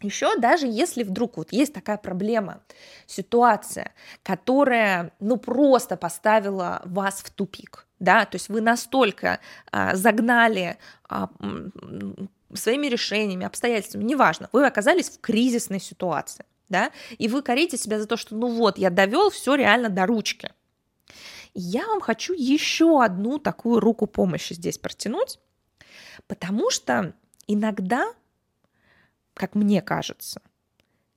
Еще 0.01 0.35
даже 0.37 0.67
если 0.67 1.03
вдруг 1.03 1.37
вот 1.37 1.51
есть 1.51 1.73
такая 1.73 1.97
проблема, 1.97 2.61
ситуация, 3.05 3.93
которая 4.23 5.11
ну 5.19 5.37
просто 5.37 5.95
поставила 5.95 6.81
вас 6.85 7.21
в 7.21 7.29
тупик, 7.29 7.87
да, 8.01 8.25
то 8.25 8.35
есть 8.35 8.49
вы 8.49 8.61
настолько 8.61 9.39
а, 9.71 9.95
загнали 9.95 10.77
а, 11.07 11.29
своими 12.53 12.87
решениями, 12.87 13.45
обстоятельствами, 13.45 14.03
неважно, 14.03 14.49
вы 14.51 14.65
оказались 14.65 15.09
в 15.09 15.21
кризисной 15.21 15.79
ситуации, 15.79 16.45
да, 16.67 16.91
и 17.19 17.27
вы 17.27 17.43
корите 17.43 17.77
себя 17.77 17.99
за 17.99 18.07
то, 18.07 18.17
что 18.17 18.35
ну 18.35 18.47
вот, 18.47 18.79
я 18.79 18.89
довел 18.89 19.29
все 19.29 19.53
реально 19.53 19.89
до 19.89 20.05
ручки. 20.07 20.51
Я 21.53 21.85
вам 21.85 22.01
хочу 22.01 22.33
еще 22.33 23.03
одну 23.03 23.37
такую 23.37 23.79
руку 23.79 24.07
помощи 24.07 24.53
здесь 24.53 24.79
протянуть, 24.79 25.39
потому 26.25 26.71
что 26.71 27.13
иногда, 27.45 28.11
как 29.35 29.53
мне 29.53 29.81
кажется, 29.83 30.41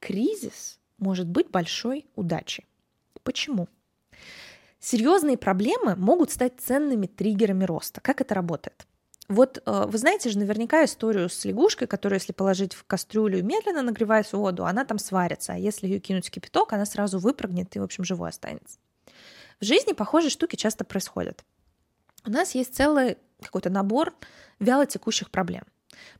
кризис 0.00 0.78
может 0.98 1.28
быть 1.28 1.48
большой 1.50 2.06
удачей. 2.14 2.66
Почему? 3.22 3.68
Серьезные 4.84 5.38
проблемы 5.38 5.96
могут 5.96 6.30
стать 6.30 6.60
ценными 6.60 7.06
триггерами 7.06 7.64
роста. 7.64 8.02
Как 8.02 8.20
это 8.20 8.34
работает? 8.34 8.86
Вот 9.28 9.62
э, 9.64 9.84
вы 9.88 9.96
знаете 9.96 10.28
же 10.28 10.38
наверняка 10.38 10.84
историю 10.84 11.30
с 11.30 11.42
лягушкой, 11.46 11.88
которую, 11.88 12.18
если 12.18 12.34
положить 12.34 12.74
в 12.74 12.84
кастрюлю 12.84 13.38
и 13.38 13.42
медленно 13.42 13.80
нагревать 13.80 14.30
воду, 14.34 14.66
она 14.66 14.84
там 14.84 14.98
сварится, 14.98 15.54
а 15.54 15.56
если 15.56 15.86
ее 15.86 16.00
кинуть 16.00 16.28
в 16.28 16.30
кипяток, 16.30 16.74
она 16.74 16.84
сразу 16.84 17.18
выпрыгнет 17.18 17.74
и, 17.74 17.78
в 17.78 17.82
общем, 17.82 18.04
живой 18.04 18.28
останется. 18.28 18.78
В 19.58 19.64
жизни 19.64 19.94
похожие 19.94 20.28
штуки 20.28 20.56
часто 20.56 20.84
происходят. 20.84 21.46
У 22.26 22.30
нас 22.30 22.54
есть 22.54 22.74
целый 22.74 23.16
какой-то 23.40 23.70
набор 23.70 24.12
вяло 24.60 24.84
текущих 24.84 25.30
проблем. 25.30 25.64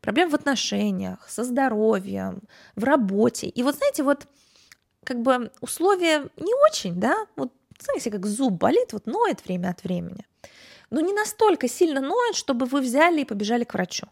Проблем 0.00 0.30
в 0.30 0.34
отношениях, 0.34 1.28
со 1.28 1.44
здоровьем, 1.44 2.40
в 2.76 2.84
работе. 2.84 3.46
И 3.46 3.62
вот 3.62 3.76
знаете, 3.76 4.02
вот 4.04 4.26
как 5.04 5.20
бы 5.20 5.52
условия 5.60 6.30
не 6.38 6.54
очень, 6.66 6.98
да, 6.98 7.26
вот 7.36 7.52
знаете, 7.78 8.10
как 8.10 8.26
зуб 8.26 8.54
болит, 8.54 8.92
вот 8.92 9.06
ноет 9.06 9.44
время 9.44 9.70
от 9.70 9.84
времени. 9.84 10.26
Но 10.90 11.00
не 11.00 11.12
настолько 11.12 11.68
сильно 11.68 12.00
ноет, 12.00 12.36
чтобы 12.36 12.66
вы 12.66 12.80
взяли 12.80 13.22
и 13.22 13.24
побежали 13.24 13.64
к 13.64 13.74
врачу. 13.74 14.06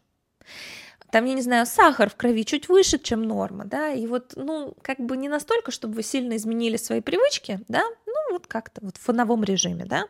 Там, 1.10 1.26
я 1.26 1.34
не 1.34 1.42
знаю, 1.42 1.66
сахар 1.66 2.08
в 2.08 2.16
крови 2.16 2.44
чуть 2.44 2.70
выше, 2.70 2.98
чем 2.98 3.22
норма, 3.22 3.66
да, 3.66 3.90
и 3.90 4.06
вот, 4.06 4.32
ну, 4.34 4.74
как 4.80 4.98
бы 4.98 5.18
не 5.18 5.28
настолько, 5.28 5.70
чтобы 5.70 5.94
вы 5.94 6.02
сильно 6.02 6.36
изменили 6.36 6.78
свои 6.78 7.02
привычки, 7.02 7.60
да, 7.68 7.82
ну, 8.06 8.32
вот 8.32 8.46
как-то 8.46 8.80
вот 8.82 8.96
в 8.96 9.00
фоновом 9.00 9.44
режиме, 9.44 9.84
да, 9.84 10.06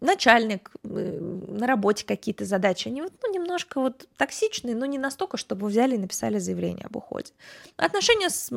начальник, 0.00 0.70
э, 0.84 1.18
на 1.48 1.66
работе 1.66 2.04
какие-то 2.04 2.44
задачи, 2.44 2.88
они 2.88 3.00
вот, 3.00 3.14
ну, 3.22 3.32
немножко 3.32 3.80
вот 3.80 4.06
токсичные, 4.18 4.76
но 4.76 4.84
не 4.84 4.98
настолько, 4.98 5.38
чтобы 5.38 5.68
взяли 5.68 5.94
и 5.94 5.98
написали 5.98 6.38
заявление 6.38 6.84
об 6.84 6.96
уходе. 6.96 7.32
Отношения 7.78 8.28
с 8.28 8.50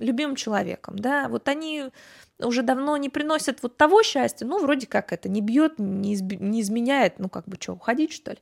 любимым 0.00 0.34
человеком, 0.34 0.98
да, 0.98 1.28
вот 1.28 1.46
они 1.46 1.90
уже 2.38 2.62
давно 2.62 2.96
не 2.96 3.08
приносят 3.08 3.62
вот 3.62 3.76
того 3.76 4.02
счастья, 4.02 4.46
ну, 4.46 4.60
вроде 4.60 4.86
как 4.86 5.12
это 5.12 5.28
не 5.28 5.40
бьет, 5.40 5.78
не, 5.78 6.14
изби- 6.14 6.38
не 6.38 6.60
изменяет, 6.60 7.18
ну, 7.18 7.28
как 7.28 7.46
бы 7.46 7.56
что, 7.60 7.72
уходить, 7.72 8.12
что 8.12 8.32
ли. 8.32 8.38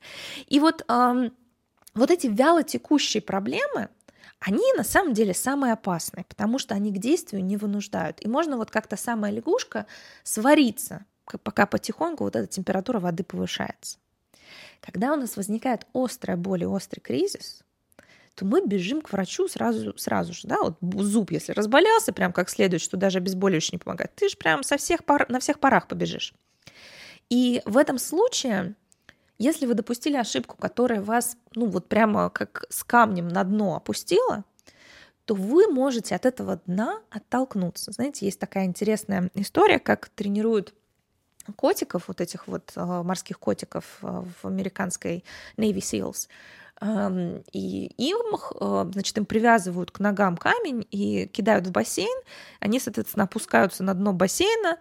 И 0.47 0.59
вот, 0.59 0.83
эм, 0.89 1.33
вот 1.93 2.11
эти 2.11 2.27
вяло 2.27 2.63
текущие 2.63 3.21
проблемы, 3.21 3.89
они 4.39 4.73
на 4.75 4.83
самом 4.83 5.13
деле 5.13 5.33
самые 5.33 5.73
опасные, 5.73 6.25
потому 6.25 6.59
что 6.59 6.75
они 6.75 6.91
к 6.91 6.97
действию 6.97 7.43
не 7.43 7.57
вынуждают. 7.57 8.23
И 8.23 8.27
можно 8.27 8.57
вот 8.57 8.69
как-то 8.69 8.97
самая 8.97 9.31
лягушка 9.31 9.85
свариться, 10.23 11.05
пока 11.43 11.65
потихоньку 11.65 12.25
вот 12.25 12.35
эта 12.35 12.47
температура 12.47 12.99
воды 12.99 13.23
повышается. 13.23 13.97
Когда 14.81 15.13
у 15.13 15.15
нас 15.15 15.37
возникает 15.37 15.87
острая 15.93 16.37
боль 16.37 16.63
и 16.63 16.67
острый 16.67 16.99
кризис, 16.99 17.63
то 18.35 18.45
мы 18.45 18.65
бежим 18.65 19.01
к 19.01 19.11
врачу 19.11 19.47
сразу, 19.47 19.97
сразу 19.97 20.33
же, 20.33 20.41
да, 20.43 20.57
вот 20.61 20.77
зуб, 20.81 21.31
если 21.31 21.53
разболелся, 21.53 22.11
прям 22.13 22.33
как 22.33 22.49
следует, 22.49 22.81
что 22.81 22.97
даже 22.97 23.19
обезболивающее 23.19 23.71
не 23.73 23.79
помогает, 23.79 24.13
ты 24.15 24.29
же 24.29 24.37
прям 24.37 24.61
со 24.63 24.77
всех 24.77 25.05
пар, 25.05 25.25
на 25.29 25.39
всех 25.39 25.59
парах 25.59 25.87
побежишь. 25.87 26.33
И 27.29 27.61
в 27.65 27.77
этом 27.77 27.97
случае, 27.97 28.75
если 29.37 29.65
вы 29.65 29.73
допустили 29.73 30.17
ошибку, 30.17 30.57
которая 30.57 31.01
вас, 31.01 31.37
ну 31.55 31.67
вот 31.67 31.87
прямо 31.87 32.29
как 32.29 32.65
с 32.69 32.83
камнем 32.83 33.29
на 33.29 33.43
дно 33.43 33.77
опустила, 33.77 34.43
то 35.25 35.33
вы 35.33 35.67
можете 35.67 36.13
от 36.13 36.25
этого 36.25 36.61
дна 36.65 37.01
оттолкнуться. 37.09 37.91
Знаете, 37.91 38.25
есть 38.25 38.39
такая 38.39 38.65
интересная 38.65 39.31
история, 39.33 39.79
как 39.79 40.09
тренируют 40.09 40.75
котиков, 41.55 42.07
вот 42.07 42.21
этих 42.21 42.47
вот 42.47 42.73
э, 42.75 42.83
морских 43.03 43.39
котиков 43.39 43.97
э, 44.01 44.23
в 44.41 44.47
американской 44.47 45.23
Navy 45.57 45.77
SEALs. 45.77 46.27
И 46.81 47.85
им, 47.97 48.17
э, 48.59 48.91
значит, 48.91 49.17
им 49.17 49.25
привязывают 49.25 49.91
к 49.91 49.99
ногам 49.99 50.35
камень 50.35 50.85
и 50.91 51.25
кидают 51.27 51.67
в 51.67 51.71
бассейн. 51.71 52.21
Они, 52.59 52.79
соответственно, 52.79 53.23
опускаются 53.25 53.83
на 53.83 53.93
дно 53.93 54.11
бассейна, 54.13 54.77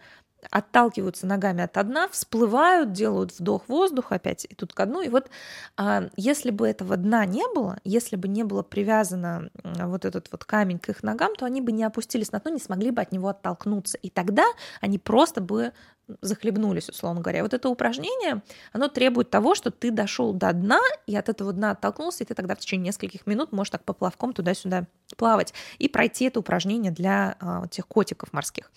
отталкиваются 0.51 1.27
ногами 1.27 1.63
от 1.63 1.87
дна, 1.87 2.09
всплывают, 2.09 2.93
делают 2.93 3.39
вдох 3.39 3.69
воздуха 3.69 4.17
опять 4.17 4.47
и 4.49 4.55
тут 4.55 4.73
ко 4.73 4.87
дну. 4.87 5.03
И 5.03 5.09
вот 5.09 5.31
а, 5.77 6.09
если 6.17 6.51
бы 6.51 6.69
этого 6.69 6.97
дна 6.97 7.27
не 7.27 7.45
было, 7.55 7.79
если 7.85 8.17
бы 8.17 8.29
не 8.29 8.45
было 8.45 8.63
привязано 8.63 9.51
вот 9.63 10.05
этот 10.05 10.31
вот 10.31 10.45
камень 10.45 10.79
к 10.79 10.89
их 10.89 11.03
ногам, 11.03 11.35
то 11.37 11.47
они 11.47 11.61
бы 11.61 11.73
не 11.73 11.85
опустились 11.85 12.33
на 12.33 12.41
дно, 12.41 12.53
не 12.53 12.61
смогли 12.61 12.91
бы 12.91 13.03
от 13.03 13.13
него 13.13 13.29
оттолкнуться. 13.29 13.99
И 13.99 14.11
тогда 14.11 14.45
они 14.81 14.99
просто 14.99 15.41
бы 15.41 15.73
захлебнулись, 16.21 16.89
условно 16.89 17.21
говоря. 17.21 17.43
Вот 17.43 17.55
это 17.55 17.69
упражнение, 17.69 18.43
оно 18.73 18.89
требует 18.89 19.31
того, 19.31 19.55
что 19.55 19.71
ты 19.71 19.91
дошел 19.91 20.33
до 20.33 20.53
дна 20.53 20.81
и 21.07 21.17
от 21.17 21.29
этого 21.29 21.53
дна 21.53 21.73
оттолкнулся, 21.73 22.25
и 22.25 22.27
ты 22.27 22.35
тогда 22.35 22.55
в 22.55 22.59
течение 22.59 22.89
нескольких 22.89 23.27
минут 23.27 23.53
можешь 23.53 23.71
так 23.71 23.85
по 23.85 23.93
плавком 23.93 24.33
туда-сюда 24.33 24.87
плавать 25.17 25.55
и 25.79 25.89
пройти 25.89 26.27
это 26.27 26.41
упражнение 26.41 26.93
для 26.93 27.37
а, 27.41 27.67
тех 27.69 27.87
котиков 27.87 28.33
морских. 28.33 28.71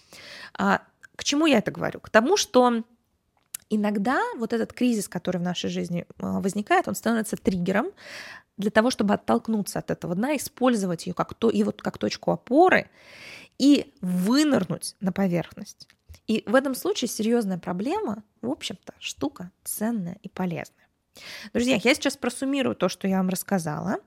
А, 0.58 0.82
к 1.18 1.24
чему 1.24 1.48
я 1.48 1.58
это 1.58 1.72
говорю? 1.72 2.00
К 2.00 2.10
тому, 2.10 2.38
что 2.38 2.84
иногда 3.70 4.22
вот 4.38 4.54
этот 4.54 4.72
кризис, 4.72 5.10
который 5.10 5.38
в 5.38 5.44
нашей 5.44 5.70
жизни 5.70 6.06
а, 6.20 6.40
возникает, 6.40 6.88
он 6.88 6.96
становится 6.96 7.36
триггером 7.36 7.88
для 8.56 8.72
того, 8.72 8.92
чтобы 8.92 9.16
оттолкнуться 9.16 9.80
от 9.80 9.92
этого 9.92 10.16
дна, 10.16 10.38
использовать 10.38 11.08
ее 11.08 11.14
как, 11.14 11.34
то, 11.34 11.50
и 11.50 11.64
вот 11.64 11.82
как 11.82 11.98
точку 11.98 12.32
опоры 12.32 12.90
и 13.58 13.94
вынырнуть 14.00 14.96
на 15.00 15.12
поверхность. 15.12 15.88
И 16.28 16.44
в 16.46 16.56
этом 16.56 16.76
случае 16.76 17.10
серьезная 17.10 17.58
проблема, 17.58 18.24
в 18.42 18.50
общем-то, 18.50 18.94
штука 19.00 19.52
ценная 19.64 20.18
и 20.22 20.30
полезная. 20.30 20.87
Друзья, 21.54 21.80
я 21.82 21.94
сейчас 21.96 22.18
просуммирую 22.18 22.76
то, 22.76 22.90
что 22.90 23.08
я 23.08 23.18
вам 23.18 23.30
рассказала, 23.30 23.98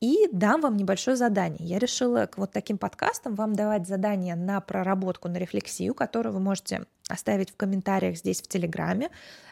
и 0.00 0.28
дам 0.32 0.62
вам 0.62 0.76
небольшое 0.76 1.16
задание. 1.16 1.68
Я 1.68 1.78
решила 1.78 2.26
к 2.26 2.38
вот 2.38 2.52
таким 2.52 2.78
подкастам 2.78 3.34
вам 3.34 3.54
давать 3.54 3.86
задание 3.86 4.34
на 4.34 4.60
проработку, 4.60 5.28
на 5.28 5.36
рефлексию, 5.36 5.94
которую 5.94 6.32
вы 6.32 6.40
можете 6.40 6.86
оставить 7.08 7.50
в 7.50 7.56
комментариях 7.56 8.16
здесь 8.16 8.40
в 8.40 8.48
Телеграме. 8.48 9.10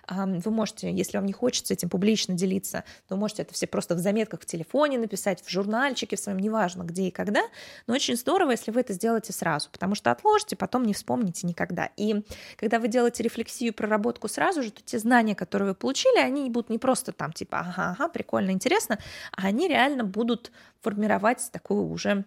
Вы 0.08 0.50
можете, 0.50 0.90
если 0.90 1.16
вам 1.16 1.26
не 1.26 1.32
хочется 1.32 1.74
этим 1.74 1.88
публично 1.88 2.34
делиться, 2.34 2.84
то 3.08 3.16
можете 3.16 3.42
это 3.42 3.54
все 3.54 3.66
просто 3.66 3.94
в 3.94 3.98
заметках 3.98 4.40
в 4.40 4.46
телефоне 4.46 4.98
написать, 4.98 5.42
в 5.42 5.50
журнальчике 5.50 6.16
в 6.16 6.20
своем, 6.20 6.38
неважно 6.38 6.82
где 6.82 7.08
и 7.08 7.10
когда. 7.10 7.42
Но 7.86 7.94
очень 7.94 8.16
здорово, 8.16 8.52
если 8.52 8.70
вы 8.70 8.80
это 8.80 8.92
сделаете 8.92 9.32
сразу, 9.32 9.70
потому 9.70 9.94
что 9.94 10.10
отложите, 10.10 10.56
потом 10.56 10.84
не 10.84 10.94
вспомните 10.94 11.46
никогда. 11.46 11.90
И 11.96 12.22
когда 12.56 12.78
вы 12.78 12.88
делаете 12.88 13.22
рефлексию, 13.22 13.74
проработку 13.74 14.28
сразу 14.28 14.62
же, 14.62 14.70
то 14.70 14.82
те 14.82 14.98
знания, 14.98 15.34
которые 15.34 15.70
вы 15.70 15.74
получили, 15.74 16.18
они 16.18 16.48
будут 16.50 16.70
не 16.70 16.78
просто 16.78 17.12
там 17.12 17.32
типа 17.32 17.60
ага, 17.60 17.96
ага, 17.98 18.08
прикольно, 18.08 18.50
интересно, 18.50 18.98
а 19.32 19.46
они 19.46 19.68
реально 19.68 20.04
будут 20.04 20.52
формировать 20.80 21.48
такую 21.52 21.88
уже 21.88 22.24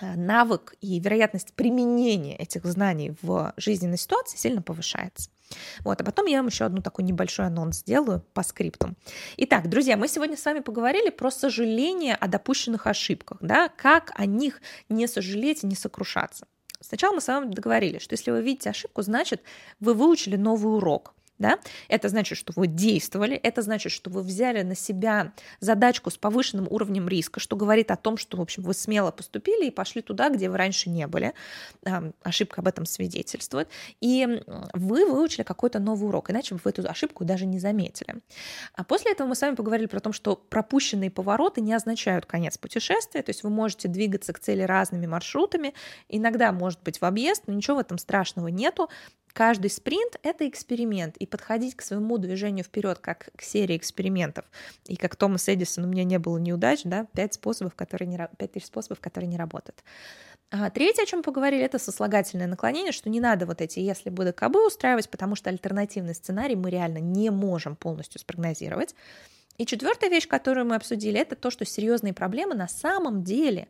навык 0.00 0.74
и 0.80 0.98
вероятность 1.00 1.54
применения 1.54 2.36
этих 2.36 2.64
знаний 2.64 3.14
в 3.22 3.52
жизненной 3.56 3.98
ситуации 3.98 4.36
сильно 4.36 4.62
повышается. 4.62 5.30
Вот, 5.80 6.00
а 6.00 6.04
потом 6.04 6.26
я 6.26 6.38
вам 6.38 6.48
еще 6.48 6.64
одну 6.64 6.82
такой 6.82 7.04
небольшой 7.04 7.46
анонс 7.46 7.78
сделаю 7.78 8.24
по 8.34 8.42
скрипту. 8.42 8.94
Итак, 9.36 9.68
друзья, 9.68 9.96
мы 9.96 10.08
сегодня 10.08 10.36
с 10.36 10.44
вами 10.44 10.60
поговорили 10.60 11.10
про 11.10 11.30
сожаление 11.30 12.14
о 12.14 12.26
допущенных 12.26 12.86
ошибках, 12.86 13.38
да, 13.40 13.68
как 13.68 14.12
о 14.16 14.26
них 14.26 14.60
не 14.88 15.06
сожалеть 15.06 15.62
и 15.62 15.66
не 15.66 15.76
сокрушаться. 15.76 16.46
Сначала 16.80 17.14
мы 17.14 17.20
с 17.20 17.28
вами 17.28 17.52
договорились, 17.52 18.02
что 18.02 18.14
если 18.14 18.30
вы 18.30 18.42
видите 18.42 18.70
ошибку, 18.70 19.02
значит, 19.02 19.42
вы 19.80 19.94
выучили 19.94 20.36
новый 20.36 20.76
урок 20.76 21.14
да, 21.38 21.58
это 21.88 22.08
значит, 22.08 22.38
что 22.38 22.52
вы 22.56 22.66
действовали, 22.66 23.36
это 23.36 23.62
значит, 23.62 23.92
что 23.92 24.10
вы 24.10 24.22
взяли 24.22 24.62
на 24.62 24.74
себя 24.74 25.32
задачку 25.60 26.10
с 26.10 26.16
повышенным 26.16 26.66
уровнем 26.70 27.08
риска, 27.08 27.40
что 27.40 27.56
говорит 27.56 27.90
о 27.90 27.96
том, 27.96 28.16
что, 28.16 28.36
в 28.36 28.40
общем, 28.40 28.62
вы 28.62 28.74
смело 28.74 29.10
поступили 29.10 29.66
и 29.66 29.70
пошли 29.70 30.02
туда, 30.02 30.30
где 30.30 30.48
вы 30.48 30.56
раньше 30.56 30.90
не 30.90 31.06
были. 31.06 31.34
Ошибка 32.22 32.60
об 32.60 32.68
этом 32.68 32.86
свидетельствует. 32.86 33.68
И 34.00 34.42
вы 34.72 35.06
выучили 35.10 35.42
какой-то 35.42 35.78
новый 35.78 36.08
урок, 36.08 36.30
иначе 36.30 36.54
вы 36.54 36.70
эту 36.70 36.88
ошибку 36.88 37.24
даже 37.24 37.46
не 37.46 37.58
заметили. 37.58 38.16
А 38.74 38.84
после 38.84 39.12
этого 39.12 39.28
мы 39.28 39.34
с 39.34 39.40
вами 39.40 39.54
поговорили 39.54 39.86
про 39.86 40.00
то, 40.00 40.12
что 40.12 40.36
пропущенные 40.36 41.10
повороты 41.10 41.60
не 41.60 41.74
означают 41.74 42.26
конец 42.26 42.58
путешествия, 42.58 43.22
то 43.22 43.30
есть 43.30 43.42
вы 43.42 43.50
можете 43.50 43.88
двигаться 43.88 44.32
к 44.32 44.38
цели 44.38 44.62
разными 44.62 45.06
маршрутами, 45.06 45.74
иногда 46.08 46.52
может 46.52 46.82
быть 46.82 47.00
в 47.00 47.04
объезд, 47.04 47.44
но 47.46 47.54
ничего 47.54 47.76
в 47.76 47.80
этом 47.80 47.98
страшного 47.98 48.48
нету, 48.48 48.88
Каждый 49.36 49.68
спринт— 49.68 50.16
это 50.22 50.48
эксперимент, 50.48 51.18
и 51.18 51.26
подходить 51.26 51.74
к 51.74 51.82
своему 51.82 52.16
движению 52.16 52.64
вперед 52.64 53.00
как 53.00 53.28
к 53.36 53.42
серии 53.42 53.76
экспериментов. 53.76 54.46
И 54.86 54.96
как 54.96 55.14
Томас 55.14 55.46
Эдисон, 55.50 55.84
у 55.84 55.88
меня 55.88 56.04
не 56.04 56.18
было 56.18 56.38
неудач, 56.38 56.84
да, 56.84 57.06
пять 57.12 57.34
способов, 57.34 57.74
которые 57.74 58.08
не, 58.08 58.16
пять 58.38 58.52
тысяч 58.52 58.68
способов, 58.68 58.98
которые 59.00 59.28
не 59.28 59.36
работают. 59.36 59.84
А 60.50 60.70
третье, 60.70 61.02
о 61.02 61.06
чем 61.06 61.22
поговорили, 61.22 61.62
это 61.62 61.78
сослагательное 61.78 62.46
наклонение, 62.46 62.92
что 62.92 63.10
не 63.10 63.20
надо 63.20 63.44
вот 63.44 63.60
эти 63.60 63.78
«если 63.78 64.08
бы 64.08 64.24
да 64.24 64.32
кабы» 64.32 64.66
устраивать, 64.66 65.10
потому 65.10 65.36
что 65.36 65.50
альтернативный 65.50 66.14
сценарий 66.14 66.56
мы 66.56 66.70
реально 66.70 66.98
не 67.00 67.28
можем 67.28 67.76
полностью 67.76 68.18
спрогнозировать. 68.18 68.94
И 69.58 69.66
четвертая 69.66 70.08
вещь, 70.08 70.28
которую 70.28 70.64
мы 70.64 70.76
обсудили, 70.76 71.20
это 71.20 71.36
то, 71.36 71.50
что 71.50 71.66
серьезные 71.66 72.14
проблемы 72.14 72.54
на 72.54 72.68
самом 72.68 73.22
деле 73.22 73.68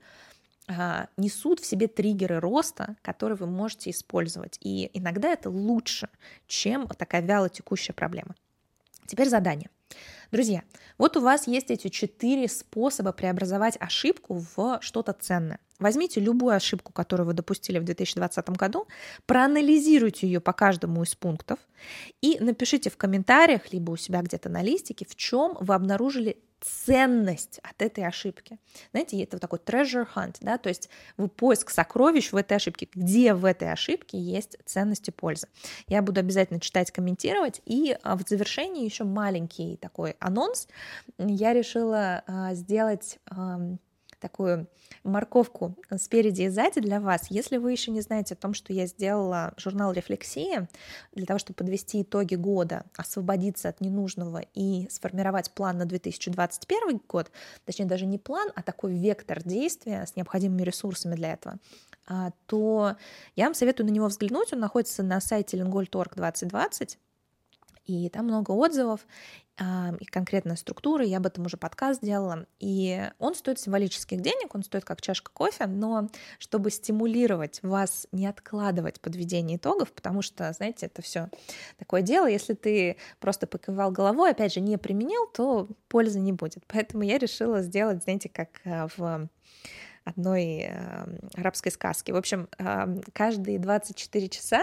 несут 1.16 1.60
в 1.60 1.66
себе 1.66 1.86
триггеры 1.86 2.40
роста, 2.40 2.96
которые 3.02 3.36
вы 3.36 3.46
можете 3.46 3.90
использовать. 3.90 4.58
И 4.60 4.90
иногда 4.94 5.28
это 5.28 5.50
лучше, 5.50 6.08
чем 6.46 6.86
такая 6.88 7.22
вяло 7.22 7.48
текущая 7.48 7.92
проблема. 7.92 8.34
Теперь 9.06 9.28
задание. 9.28 9.70
Друзья, 10.32 10.64
вот 10.98 11.16
у 11.16 11.20
вас 11.20 11.46
есть 11.46 11.70
эти 11.70 11.88
четыре 11.88 12.48
способа 12.48 13.12
преобразовать 13.12 13.76
ошибку 13.78 14.44
в 14.56 14.78
что-то 14.82 15.12
ценное. 15.12 15.60
Возьмите 15.78 16.20
любую 16.20 16.56
ошибку, 16.56 16.92
которую 16.92 17.28
вы 17.28 17.32
допустили 17.34 17.78
в 17.78 17.84
2020 17.84 18.50
году, 18.50 18.88
проанализируйте 19.26 20.26
ее 20.26 20.40
по 20.40 20.52
каждому 20.52 21.02
из 21.04 21.14
пунктов 21.14 21.60
и 22.22 22.38
напишите 22.40 22.90
в 22.90 22.96
комментариях, 22.96 23.72
либо 23.72 23.92
у 23.92 23.96
себя 23.96 24.22
где-то 24.22 24.48
на 24.48 24.62
листике, 24.62 25.06
в 25.08 25.14
чем 25.14 25.56
вы 25.60 25.74
обнаружили 25.74 26.38
ценность 26.60 27.60
от 27.62 27.80
этой 27.82 28.06
ошибки. 28.06 28.58
Знаете, 28.92 29.22
это 29.22 29.38
такой 29.38 29.58
treasure 29.58 30.06
hunt, 30.14 30.36
да, 30.40 30.58
то 30.58 30.68
есть 30.68 30.88
поиск 31.36 31.70
сокровищ 31.70 32.32
в 32.32 32.36
этой 32.36 32.56
ошибке, 32.56 32.88
где 32.94 33.34
в 33.34 33.44
этой 33.44 33.70
ошибке 33.70 34.18
есть 34.18 34.56
ценность 34.64 35.08
и 35.08 35.10
польза. 35.10 35.48
Я 35.86 36.02
буду 36.02 36.20
обязательно 36.20 36.60
читать, 36.60 36.90
комментировать, 36.90 37.60
и 37.66 37.96
а, 38.02 38.16
в 38.16 38.22
завершении 38.26 38.84
еще 38.84 39.04
маленький 39.04 39.76
такой 39.76 40.16
анонс. 40.18 40.68
Я 41.18 41.52
решила 41.52 42.22
а, 42.26 42.54
сделать 42.54 43.18
такую 44.20 44.68
морковку 45.04 45.76
спереди 45.98 46.42
и 46.42 46.48
сзади 46.48 46.80
для 46.80 47.00
вас. 47.00 47.26
Если 47.30 47.56
вы 47.56 47.72
еще 47.72 47.90
не 47.90 48.00
знаете 48.00 48.34
о 48.34 48.36
том, 48.36 48.54
что 48.54 48.72
я 48.72 48.86
сделала 48.86 49.52
журнал 49.56 49.92
«Рефлексия» 49.92 50.68
для 51.12 51.26
того, 51.26 51.38
чтобы 51.38 51.56
подвести 51.56 52.02
итоги 52.02 52.34
года, 52.34 52.84
освободиться 52.96 53.68
от 53.68 53.80
ненужного 53.80 54.42
и 54.54 54.88
сформировать 54.90 55.50
план 55.50 55.78
на 55.78 55.84
2021 55.86 57.00
год, 57.08 57.30
точнее 57.64 57.86
даже 57.86 58.06
не 58.06 58.18
план, 58.18 58.50
а 58.54 58.62
такой 58.62 58.94
вектор 58.94 59.42
действия 59.42 60.06
с 60.06 60.16
необходимыми 60.16 60.62
ресурсами 60.62 61.14
для 61.14 61.34
этого, 61.34 61.58
а, 62.06 62.30
то 62.46 62.96
я 63.34 63.44
вам 63.46 63.54
советую 63.54 63.86
на 63.86 63.90
него 63.90 64.06
взглянуть. 64.06 64.52
Он 64.52 64.60
находится 64.60 65.02
на 65.02 65.20
сайте 65.20 65.56
Lingol.org 65.56 66.14
2020 66.14 66.98
и 67.86 68.08
там 68.08 68.26
много 68.26 68.50
отзывов, 68.50 69.06
и 69.58 70.04
конкретная 70.04 70.56
структура, 70.56 71.04
я 71.04 71.16
об 71.16 71.26
этом 71.26 71.46
уже 71.46 71.56
подкаст 71.56 72.02
делала, 72.02 72.46
и 72.58 73.10
он 73.18 73.34
стоит 73.34 73.58
символических 73.58 74.20
денег, 74.20 74.54
он 74.54 74.62
стоит 74.62 74.84
как 74.84 75.00
чашка 75.00 75.30
кофе, 75.32 75.66
но 75.66 76.08
чтобы 76.38 76.70
стимулировать 76.70 77.60
вас 77.62 78.06
не 78.12 78.26
откладывать 78.26 79.00
подведение 79.00 79.56
итогов, 79.56 79.92
потому 79.92 80.20
что, 80.20 80.52
знаете, 80.52 80.86
это 80.86 81.00
все 81.00 81.30
такое 81.78 82.02
дело, 82.02 82.26
если 82.26 82.52
ты 82.52 82.96
просто 83.18 83.46
покивал 83.46 83.90
головой, 83.90 84.32
опять 84.32 84.52
же, 84.52 84.60
не 84.60 84.76
применил, 84.76 85.26
то 85.26 85.68
пользы 85.88 86.20
не 86.20 86.32
будет. 86.32 86.64
Поэтому 86.66 87.02
я 87.04 87.16
решила 87.16 87.62
сделать, 87.62 88.02
знаете, 88.02 88.28
как 88.28 88.60
э, 88.64 88.88
в 88.96 89.28
одной 90.04 90.68
э, 90.68 91.06
арабской 91.34 91.70
сказке. 91.70 92.12
В 92.12 92.16
общем, 92.16 92.48
э, 92.58 93.00
каждые 93.12 93.58
24 93.58 94.28
часа 94.28 94.62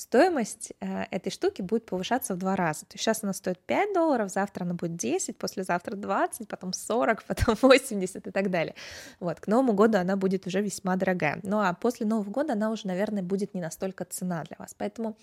стоимость 0.00 0.72
э, 0.80 1.04
этой 1.10 1.30
штуки 1.30 1.62
будет 1.62 1.84
повышаться 1.86 2.34
в 2.34 2.38
два 2.38 2.56
раза. 2.56 2.80
То 2.80 2.94
есть 2.94 3.04
сейчас 3.04 3.22
она 3.22 3.32
стоит 3.32 3.58
5 3.58 3.94
долларов, 3.94 4.30
завтра 4.30 4.64
она 4.64 4.74
будет 4.74 4.96
10, 4.96 5.36
послезавтра 5.36 5.94
20, 5.94 6.48
потом 6.48 6.72
40, 6.72 7.24
потом 7.26 7.54
80 7.60 8.26
и 8.26 8.30
так 8.30 8.50
далее. 8.50 8.74
Вот, 9.20 9.40
к 9.40 9.46
Новому 9.46 9.74
году 9.74 9.98
она 9.98 10.16
будет 10.16 10.46
уже 10.46 10.62
весьма 10.62 10.96
дорогая. 10.96 11.40
Ну 11.42 11.60
а 11.60 11.74
после 11.74 12.06
Нового 12.06 12.30
года 12.30 12.54
она 12.54 12.70
уже, 12.70 12.86
наверное, 12.86 13.22
будет 13.22 13.54
не 13.54 13.60
настолько 13.60 14.04
цена 14.04 14.42
для 14.44 14.56
вас. 14.58 14.74
Поэтому, 14.76 15.16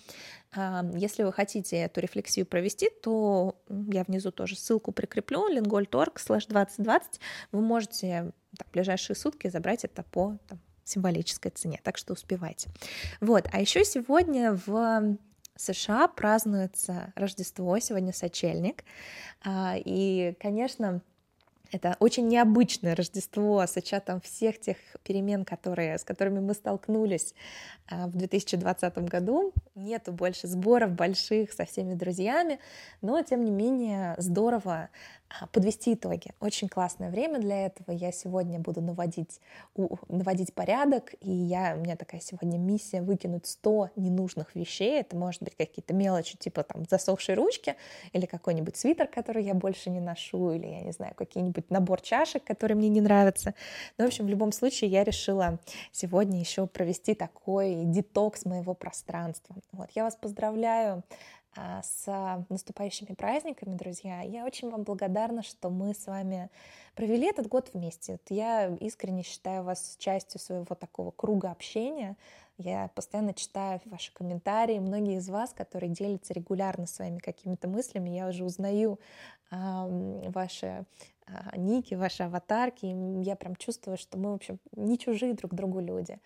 если 0.94 1.24
вы 1.24 1.32
хотите 1.32 1.76
эту 1.76 2.00
рефлексию 2.00 2.46
провести, 2.46 2.90
то 3.02 3.60
я 3.68 4.04
внизу 4.04 4.30
тоже 4.30 4.56
ссылку 4.56 4.92
прикреплю, 4.92 5.52
lingol.org 5.52 6.14
slash 6.16 6.48
2020. 6.48 7.20
Вы 7.52 7.60
можете 7.60 8.32
так, 8.56 8.68
в 8.68 8.70
ближайшие 8.70 9.16
сутки 9.16 9.48
забрать 9.48 9.84
это 9.84 10.02
по 10.02 10.38
там, 10.48 10.60
символической 10.88 11.50
цене, 11.50 11.80
так 11.82 11.96
что 11.96 12.12
успевайте. 12.12 12.70
Вот, 13.20 13.48
а 13.52 13.60
еще 13.60 13.84
сегодня 13.84 14.58
в 14.66 15.16
США 15.56 16.08
празднуется 16.08 17.12
Рождество, 17.16 17.78
сегодня 17.78 18.12
сочельник, 18.12 18.84
а, 19.44 19.74
и, 19.76 20.34
конечно, 20.40 21.02
это 21.70 21.96
очень 22.00 22.28
необычное 22.28 22.94
Рождество 22.94 23.62
с 23.66 23.76
учетом 23.76 24.22
всех 24.22 24.58
тех 24.58 24.78
перемен, 25.02 25.44
которые, 25.44 25.98
с 25.98 26.04
которыми 26.04 26.40
мы 26.40 26.54
столкнулись 26.54 27.34
а, 27.90 28.06
в 28.06 28.16
2020 28.16 28.98
году. 29.08 29.52
Нету 29.74 30.12
больше 30.12 30.46
сборов 30.46 30.92
больших 30.92 31.52
со 31.52 31.66
всеми 31.66 31.94
друзьями, 31.94 32.58
но 33.02 33.20
тем 33.22 33.44
не 33.44 33.50
менее 33.50 34.14
здорово 34.16 34.88
подвести 35.52 35.94
итоги. 35.94 36.32
Очень 36.40 36.68
классное 36.68 37.10
время 37.10 37.38
для 37.38 37.66
этого. 37.66 37.94
Я 37.94 38.12
сегодня 38.12 38.58
буду 38.58 38.80
наводить, 38.80 39.40
у, 39.74 39.96
наводить 40.08 40.54
порядок, 40.54 41.14
и 41.20 41.30
я, 41.30 41.74
у 41.76 41.80
меня 41.80 41.96
такая 41.96 42.20
сегодня 42.20 42.58
миссия 42.58 43.02
выкинуть 43.02 43.46
100 43.46 43.90
ненужных 43.96 44.54
вещей. 44.54 45.00
Это 45.00 45.16
может 45.16 45.42
быть 45.42 45.54
какие-то 45.56 45.94
мелочи, 45.94 46.36
типа 46.38 46.62
там 46.62 46.84
засохшей 46.88 47.34
ручки, 47.34 47.76
или 48.12 48.26
какой-нибудь 48.26 48.76
свитер, 48.76 49.06
который 49.06 49.44
я 49.44 49.54
больше 49.54 49.90
не 49.90 50.00
ношу, 50.00 50.52
или, 50.52 50.66
я 50.66 50.80
не 50.80 50.92
знаю, 50.92 51.14
какие-нибудь 51.14 51.70
набор 51.70 52.00
чашек, 52.00 52.42
которые 52.44 52.76
мне 52.76 52.88
не 52.88 53.00
нравятся. 53.00 53.54
Но, 53.98 54.04
в 54.04 54.08
общем, 54.08 54.26
в 54.26 54.28
любом 54.28 54.52
случае 54.52 54.90
я 54.90 55.04
решила 55.04 55.58
сегодня 55.92 56.40
еще 56.40 56.66
провести 56.66 57.14
такой 57.14 57.84
детокс 57.84 58.44
моего 58.44 58.74
пространства. 58.74 59.56
Вот, 59.72 59.90
я 59.94 60.04
вас 60.04 60.16
поздравляю 60.16 60.78
а, 60.88 61.02
с 61.56 62.44
наступающими 62.48 63.14
праздниками, 63.14 63.74
друзья. 63.74 64.20
Я 64.20 64.44
очень 64.44 64.70
вам 64.70 64.84
благодарна, 64.84 65.42
что 65.42 65.70
мы 65.70 65.94
с 65.94 66.06
вами 66.06 66.50
провели 66.94 67.28
этот 67.28 67.48
год 67.48 67.70
вместе. 67.72 68.18
Я 68.28 68.76
искренне 68.80 69.22
считаю 69.22 69.64
вас 69.64 69.96
частью 69.98 70.40
своего 70.40 70.74
такого 70.74 71.10
круга 71.10 71.50
общения. 71.50 72.16
Я 72.58 72.90
постоянно 72.94 73.34
читаю 73.34 73.80
ваши 73.84 74.12
комментарии. 74.12 74.78
Многие 74.78 75.18
из 75.18 75.28
вас, 75.28 75.52
которые 75.52 75.90
делятся 75.90 76.34
регулярно 76.34 76.86
своими 76.86 77.18
какими-то 77.18 77.68
мыслями, 77.68 78.10
я 78.10 78.28
уже 78.28 78.44
узнаю 78.44 78.98
э, 79.50 80.30
ваши 80.30 80.84
ники, 81.56 81.94
ваши 81.94 82.22
аватарки. 82.22 82.86
И 82.86 83.22
я 83.22 83.36
прям 83.36 83.56
чувствую, 83.56 83.96
что 83.96 84.18
мы, 84.18 84.32
в 84.32 84.34
общем, 84.34 84.58
не 84.72 84.98
чужие 84.98 85.34
друг 85.34 85.54
другу 85.54 85.80
люди. 85.80 86.18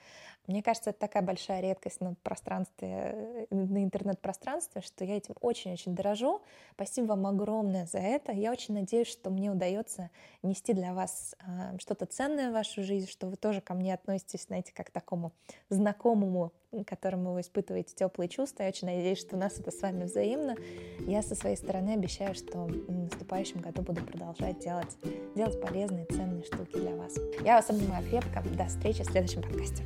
Мне 0.49 0.62
кажется, 0.62 0.91
это 0.91 0.99
такая 0.99 1.23
большая 1.23 1.61
редкость 1.61 2.01
на 2.01 2.15
пространстве, 2.23 3.47
э, 3.51 3.55
на 3.55 3.85
интернет-пространстве, 3.85 4.81
что 4.81 5.05
я 5.05 5.17
этим 5.17 5.35
очень-очень 5.41 5.95
дорожу. 5.95 6.43
Спасибо 6.75 7.09
вам 7.09 7.27
огромное 7.27 7.87
за 7.87 7.99
это. 7.99 8.33
Я 8.33 8.51
очень 8.51 8.75
надеюсь, 8.75 9.07
что 9.07 9.31
мне 9.31 9.53
удается 9.53 10.11
нести 10.43 10.73
для 10.73 10.95
вас 10.95 11.37
э, 11.47 11.79
что-то 11.79 12.07
ценное 12.07 12.51
в 12.51 12.55
вашу 12.55 12.83
жизнь, 12.83 13.09
что 13.09 13.29
вы 13.29 13.37
тоже 13.37 13.61
ко 13.61 13.75
мне 13.75 13.95
относитесь, 13.95 14.47
знаете, 14.47 14.73
как 14.75 14.88
к 14.88 14.91
такому 14.91 15.33
знакомому, 15.69 16.53
которому 16.87 17.35
вы 17.35 17.43
испытываете 17.43 17.95
теплые 17.95 18.29
чувства. 18.29 18.65
Я 18.65 18.71
очень 18.71 18.88
надеюсь, 18.88 19.19
что 19.19 19.37
у 19.37 19.38
нас 19.38 19.61
это 19.61 19.71
с 19.71 19.81
вами 19.81 20.05
взаимно. 20.05 20.57
Я 21.01 21.23
со 21.23 21.35
своей 21.35 21.57
стороны 21.57 21.91
обещаю, 21.91 22.35
что 22.35 22.59
в 22.65 22.91
наступающем 22.91 23.61
году 23.61 23.83
буду 23.83 24.05
продолжать 24.05 24.59
делать, 24.59 24.92
делать 25.35 25.61
полезные, 25.61 26.07
ценные 26.07 26.45
штуки 26.45 26.75
для 26.75 26.95
вас. 26.97 27.15
Я 27.45 27.57
вас 27.57 27.71
обнимаю 27.71 28.05
крепко. 28.09 28.43
До 28.57 28.67
встречи 28.67 29.03
в 29.03 29.07
следующем 29.07 29.43
подкасте. 29.43 29.83